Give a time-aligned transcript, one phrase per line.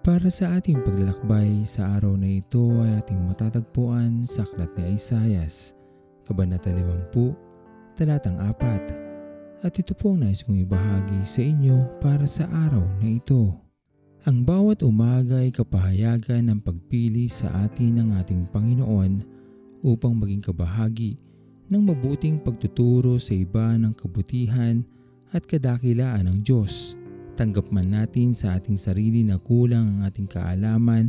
[0.00, 5.76] Para sa ating paglalakbay sa araw na ito ay ating matatagpuan sa aklat ni Isayas,
[6.24, 7.36] Kabanata 50,
[8.00, 9.60] talatang 4.
[9.60, 13.52] At ito po ang nais kong ibahagi sa inyo para sa araw na ito.
[14.24, 19.20] Ang bawat umaga ay kapahayagan ng pagpili sa atin ng ating Panginoon
[19.84, 21.20] upang maging kabahagi
[21.68, 24.80] ng mabuting pagtuturo sa iba ng kabutihan
[25.36, 26.96] at kadakilaan ng Diyos
[27.40, 31.08] tanggap man natin sa ating sarili na kulang ang ating kaalaman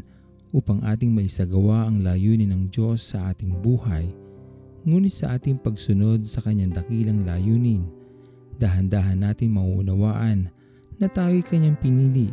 [0.55, 4.07] upang ating maisagawa ang layunin ng Diyos sa ating buhay,
[4.87, 7.83] ngunit sa ating pagsunod sa kanyang dakilang layunin,
[8.55, 10.47] dahan-dahan natin mauunawaan
[11.03, 12.31] na tayo'y kanyang pinili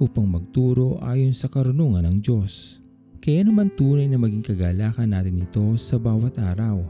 [0.00, 2.80] upang magturo ayon sa karunungan ng Diyos.
[3.20, 6.80] Kaya naman tunay na maging kagalakan natin ito sa bawat araw.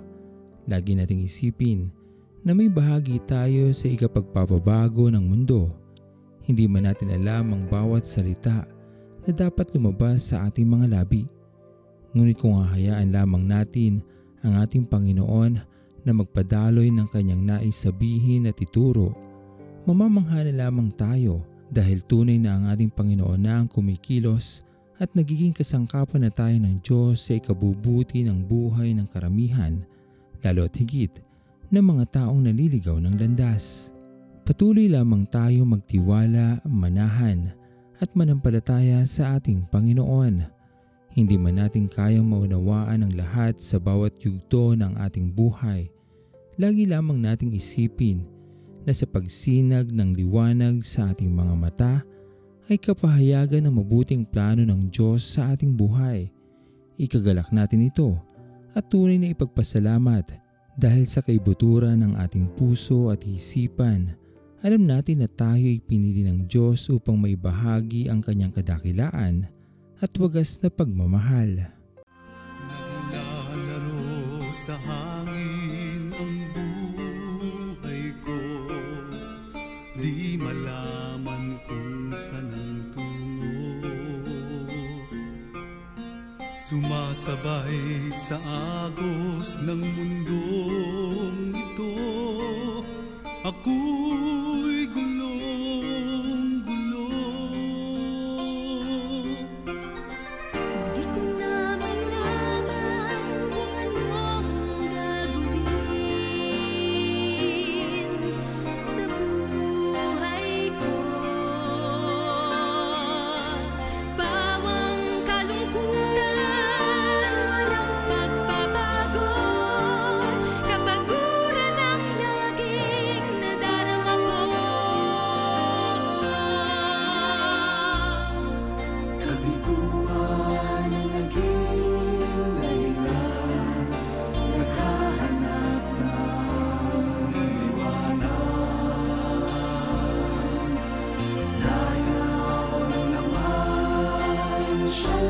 [0.70, 1.90] Lagi nating isipin
[2.46, 5.87] na may bahagi tayo sa ikapagpapabago ng mundo
[6.48, 8.64] hindi man natin alam ang bawat salita
[9.28, 11.28] na dapat lumabas sa ating mga labi.
[12.16, 14.00] Ngunit kung hahayaan lamang natin
[14.40, 15.60] ang ating Panginoon
[16.08, 19.12] na magpadaloy ng kanyang nais sabihin at ituro,
[19.84, 24.64] mamamangha na lamang tayo dahil tunay na ang ating Panginoon na ang kumikilos
[24.96, 29.84] at nagiging kasangkapan na tayo ng Diyos sa ikabubuti ng buhay ng karamihan,
[30.40, 31.12] lalo at higit
[31.68, 33.92] ng mga taong naliligaw ng landas.
[34.48, 37.52] Patuloy lamang tayo magtiwala, manahan
[38.00, 40.40] at manampalataya sa ating Panginoon.
[41.12, 45.92] Hindi man natin kayang maunawaan ang lahat sa bawat yugto ng ating buhay.
[46.56, 48.24] Lagi lamang nating isipin
[48.88, 51.94] na sa pagsinag ng liwanag sa ating mga mata
[52.72, 56.32] ay kapahayagan ng mabuting plano ng Diyos sa ating buhay.
[56.96, 58.16] Ikagalak natin ito
[58.72, 60.40] at tunay na ipagpasalamat
[60.80, 64.16] dahil sa kaibuturan ng ating puso at isipan
[64.58, 69.46] alam natin na tayo ay pinili ng Diyos upang maibahagi ang kanyang kadakilaan
[70.02, 71.70] at wagas na pagmamahal.
[72.66, 78.40] Naglalaro sa hangin ang buhay ko.
[80.02, 83.62] Di malaman kung saan ang tungo.
[86.66, 88.38] Sumasabay sa
[88.82, 91.94] agos ng mundong ito.
[93.46, 94.37] Ako'y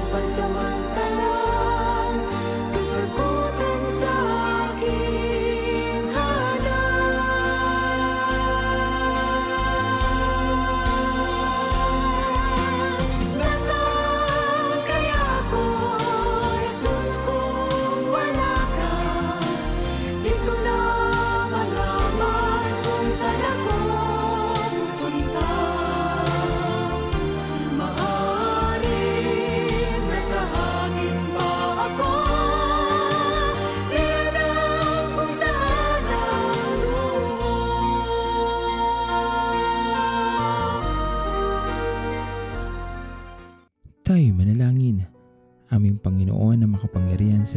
[0.08, 2.16] siyang pasamantalang
[2.72, 4.17] Kasagutan sa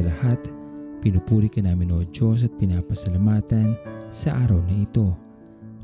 [0.01, 0.42] sa lahat,
[1.06, 3.77] pinupuri ka namin o Diyos at pinapasalamatan
[4.09, 5.13] sa araw na ito.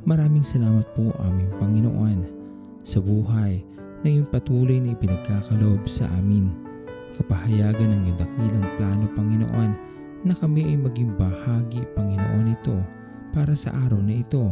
[0.09, 2.25] Maraming salamat po aming Panginoon
[2.81, 3.61] sa buhay
[4.01, 6.49] na iyong patuloy na ipinagkakaloob sa amin.
[7.13, 9.71] Kapahayagan ng iyong dakilang plano Panginoon
[10.25, 12.73] na kami ay maging bahagi Panginoon ito
[13.37, 14.49] para sa araw na ito.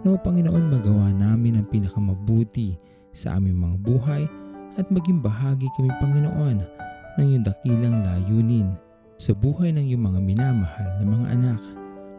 [0.00, 2.80] No Panginoon magawa namin ang pinakamabuti
[3.12, 4.24] sa aming mga buhay
[4.80, 6.56] at maging bahagi kami Panginoon
[7.20, 8.80] ng iyong dakilang layunin
[9.14, 11.62] sa buhay ng iyong mga minamahal na mga anak.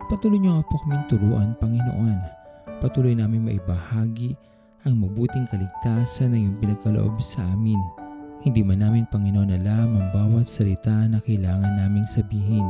[0.08, 2.20] Patuloy niyo nga po kaming turuan Panginoon.
[2.80, 4.38] Patuloy namin maibahagi
[4.86, 7.80] ang mabuting kaligtasan na iyong pinagkaloob sa amin.
[8.46, 12.70] Hindi man namin Panginoon alam ang bawat salita na kailangan naming sabihin.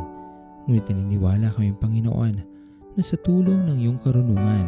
[0.66, 2.36] Ngunit naniniwala kami Panginoon
[2.96, 4.66] na sa tulong ng iyong karunungan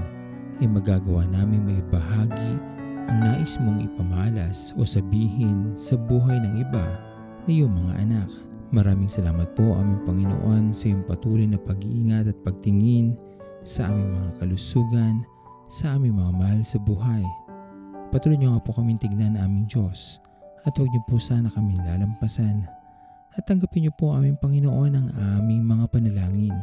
[0.59, 2.59] ay magagawa namin maibahagi
[3.07, 6.85] ang nais mong ipamalas o sabihin sa buhay ng iba
[7.47, 8.29] na iyong mga anak.
[8.67, 13.15] Maraming salamat po aming Panginoon sa iyong patuloy na pag-iingat at pagtingin
[13.63, 15.23] sa aming mga kalusugan,
[15.71, 17.23] sa aming mga mahal sa buhay.
[18.11, 20.19] Patuloy niyo nga po kaming tignan aming Diyos
[20.67, 22.67] at huwag niyo po sana kami lalampasan.
[23.39, 25.07] At tanggapin niyo po aming Panginoon ang
[25.39, 26.55] aming mga panalangin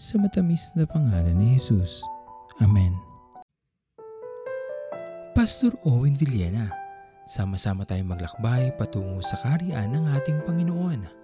[0.00, 2.00] sa matamis na pangalan ni Jesus.
[2.64, 2.96] Amen.
[5.36, 6.72] Pastor Owen Villena,
[7.28, 11.23] sama-sama tayong maglakbay patungo sa kariyan ng ating Panginoon.